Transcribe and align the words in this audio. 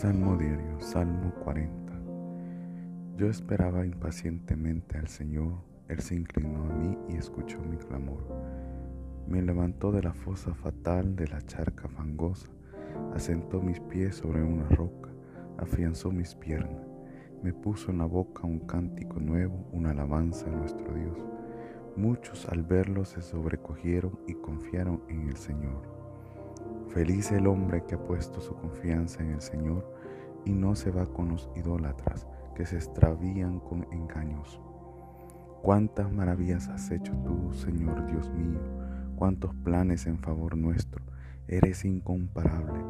Salmo 0.00 0.36
diario, 0.36 0.78
Salmo 0.78 1.34
40. 1.42 1.92
Yo 3.16 3.26
esperaba 3.26 3.84
impacientemente 3.84 4.96
al 4.96 5.08
Señor, 5.08 5.54
Él 5.88 5.98
se 5.98 6.14
inclinó 6.14 6.62
a 6.62 6.72
mí 6.72 6.96
y 7.08 7.16
escuchó 7.16 7.58
mi 7.58 7.76
clamor. 7.78 8.24
Me 9.26 9.42
levantó 9.42 9.90
de 9.90 10.00
la 10.00 10.14
fosa 10.14 10.54
fatal 10.54 11.16
de 11.16 11.26
la 11.26 11.42
charca 11.42 11.88
fangosa, 11.88 12.46
asentó 13.12 13.60
mis 13.60 13.80
pies 13.80 14.14
sobre 14.14 14.40
una 14.40 14.68
roca, 14.68 15.10
afianzó 15.58 16.12
mis 16.12 16.32
piernas, 16.36 16.86
me 17.42 17.52
puso 17.52 17.90
en 17.90 17.98
la 17.98 18.04
boca 18.04 18.46
un 18.46 18.60
cántico 18.60 19.18
nuevo, 19.18 19.68
una 19.72 19.90
alabanza 19.90 20.46
a 20.46 20.54
nuestro 20.54 20.94
Dios. 20.94 21.18
Muchos 21.96 22.46
al 22.46 22.62
verlo 22.62 23.04
se 23.04 23.20
sobrecogieron 23.20 24.16
y 24.28 24.34
confiaron 24.34 25.02
en 25.08 25.28
el 25.28 25.36
Señor. 25.36 26.07
Feliz 26.88 27.30
el 27.32 27.46
hombre 27.46 27.84
que 27.84 27.94
ha 27.94 28.04
puesto 28.04 28.40
su 28.40 28.54
confianza 28.54 29.22
en 29.22 29.30
el 29.30 29.40
Señor 29.40 29.92
y 30.44 30.52
no 30.52 30.74
se 30.74 30.90
va 30.90 31.06
con 31.06 31.28
los 31.28 31.50
idólatras 31.54 32.26
que 32.54 32.66
se 32.66 32.76
extravían 32.76 33.60
con 33.60 33.86
engaños. 33.92 34.60
Cuántas 35.62 36.10
maravillas 36.10 36.68
has 36.68 36.90
hecho 36.90 37.12
tú, 37.24 37.52
Señor 37.52 38.06
Dios 38.06 38.32
mío, 38.32 38.60
cuántos 39.16 39.54
planes 39.56 40.06
en 40.06 40.18
favor 40.18 40.56
nuestro. 40.56 41.04
Eres 41.46 41.84
incomparable. 41.84 42.80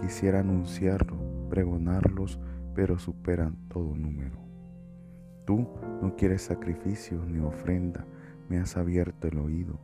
Quisiera 0.00 0.40
anunciarlo, 0.40 1.16
pregonarlos, 1.48 2.40
pero 2.74 2.98
superan 2.98 3.56
todo 3.68 3.94
número. 3.94 4.38
Tú 5.46 5.68
no 6.02 6.16
quieres 6.16 6.42
sacrificios 6.42 7.26
ni 7.26 7.38
ofrenda, 7.38 8.06
me 8.48 8.58
has 8.58 8.76
abierto 8.76 9.28
el 9.28 9.38
oído. 9.38 9.78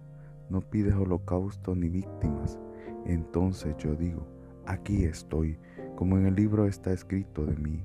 No 0.51 0.61
pides 0.61 0.95
holocausto 0.95 1.75
ni 1.75 1.89
víctimas 1.89 2.59
entonces 3.05 3.77
yo 3.79 3.95
digo, 3.95 4.27
aquí 4.67 5.05
estoy, 5.05 5.59
como 5.97 6.19
en 6.19 6.27
el 6.27 6.35
libro 6.35 6.67
está 6.67 6.93
escrito 6.93 7.45
de 7.45 7.57
mí. 7.57 7.83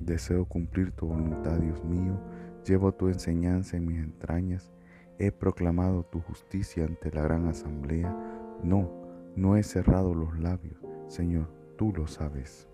Deseo 0.00 0.44
cumplir 0.44 0.92
tu 0.92 1.06
voluntad, 1.06 1.58
Dios 1.58 1.82
mío, 1.84 2.18
llevo 2.66 2.92
tu 2.92 3.08
enseñanza 3.08 3.76
en 3.76 3.86
mis 3.86 3.98
entrañas, 3.98 4.72
he 5.18 5.30
proclamado 5.30 6.04
tu 6.04 6.20
justicia 6.20 6.84
ante 6.84 7.10
la 7.10 7.22
gran 7.22 7.46
asamblea. 7.48 8.14
No, 8.62 8.90
no 9.36 9.56
he 9.56 9.62
cerrado 9.62 10.14
los 10.14 10.38
labios, 10.38 10.80
Señor, 11.08 11.48
tú 11.76 11.92
lo 11.94 12.06
sabes. 12.06 12.66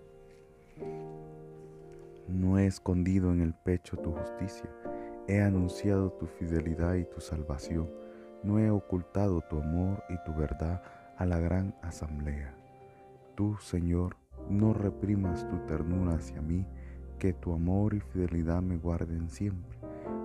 No 2.28 2.58
he 2.58 2.66
escondido 2.66 3.32
en 3.32 3.40
el 3.40 3.54
pecho 3.54 3.96
tu 3.96 4.12
justicia, 4.12 4.68
he 5.28 5.40
anunciado 5.40 6.12
tu 6.12 6.26
fidelidad 6.26 6.94
y 6.94 7.04
tu 7.04 7.20
salvación, 7.20 7.88
no 8.46 8.60
he 8.60 8.70
ocultado 8.70 9.40
tu 9.40 9.60
amor 9.60 10.04
y 10.08 10.14
tu 10.24 10.32
verdad 10.32 10.80
a 11.16 11.26
la 11.26 11.40
gran 11.40 11.74
asamblea. 11.82 12.54
Tú, 13.34 13.56
Señor, 13.60 14.16
no 14.48 14.72
reprimas 14.72 15.48
tu 15.48 15.56
ternura 15.66 16.14
hacia 16.14 16.40
mí, 16.40 16.64
que 17.18 17.32
tu 17.32 17.52
amor 17.52 17.94
y 17.94 18.00
fidelidad 18.00 18.62
me 18.62 18.76
guarden 18.76 19.28
siempre, 19.30 19.76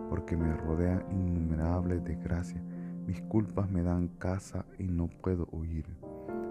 porque 0.08 0.38
me 0.38 0.56
rodean 0.56 1.04
innumerables 1.10 2.04
desgracias, 2.04 2.62
mis 3.08 3.22
culpas 3.24 3.72
me 3.72 3.82
dan 3.82 4.10
casa 4.20 4.66
y 4.78 4.84
no 4.84 5.08
puedo 5.08 5.48
huir. 5.52 5.86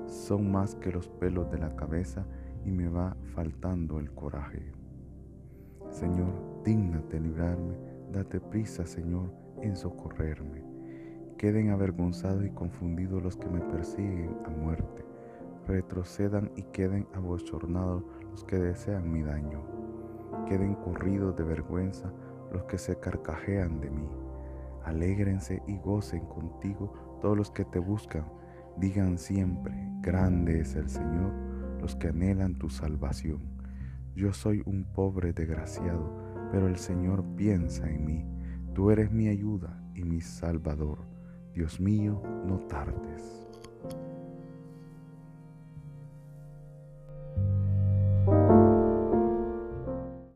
Son 0.07 0.51
más 0.51 0.75
que 0.75 0.91
los 0.91 1.09
pelos 1.09 1.53
de 1.53 1.59
la 1.59 1.77
cabeza 1.77 2.27
y 2.65 2.73
me 2.73 2.89
va 2.89 3.17
faltando 3.33 4.01
el 4.01 4.11
coraje. 4.11 4.73
Señor, 5.89 6.33
dígnate 6.65 7.21
librarme, 7.21 7.77
date 8.11 8.41
prisa, 8.41 8.85
Señor, 8.85 9.33
en 9.63 9.77
socorrerme. 9.77 10.80
Queden 11.41 11.71
avergonzados 11.71 12.45
y 12.45 12.51
confundidos 12.51 13.23
los 13.23 13.39
que 13.39 13.49
me 13.49 13.61
persiguen 13.61 14.37
a 14.45 14.51
muerte. 14.51 15.07
Retrocedan 15.67 16.51
y 16.55 16.65
queden 16.65 17.09
abochornados 17.15 18.05
los 18.31 18.45
que 18.45 18.59
desean 18.59 19.11
mi 19.11 19.23
daño. 19.23 19.63
Queden 20.47 20.75
corridos 20.75 21.35
de 21.37 21.45
vergüenza 21.45 22.13
los 22.53 22.65
que 22.65 22.77
se 22.77 23.01
carcajean 23.01 23.81
de 23.81 23.89
mí. 23.89 24.07
Alégrense 24.85 25.63
y 25.67 25.79
gocen 25.79 26.27
contigo 26.27 26.93
todos 27.23 27.39
los 27.39 27.51
que 27.51 27.65
te 27.65 27.79
buscan. 27.79 28.27
Digan 28.77 29.17
siempre, 29.17 29.73
grande 30.03 30.61
es 30.61 30.77
el 30.77 30.91
Señor, 30.91 31.33
los 31.81 31.97
que 31.97 32.09
anhelan 32.09 32.59
tu 32.59 32.69
salvación. 32.69 33.41
Yo 34.15 34.35
soy 34.35 34.63
un 34.67 34.85
pobre 34.85 35.33
desgraciado, 35.33 36.13
pero 36.53 36.69
el 36.69 36.77
Señor 36.77 37.25
piensa 37.35 37.89
en 37.89 38.05
mí. 38.05 38.27
Tú 38.75 38.91
eres 38.91 39.11
mi 39.11 39.29
ayuda 39.29 39.83
y 39.95 40.05
mi 40.05 40.21
salvador. 40.21 41.09
Dios 41.53 41.81
mío, 41.81 42.23
no 42.47 42.59
tardes. 42.69 43.40